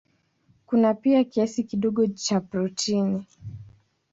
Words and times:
Kuna 0.65 0.93
pia 0.93 1.23
kiasi 1.23 1.63
kidogo 1.63 2.07
cha 2.07 2.39
protini. 2.41 3.25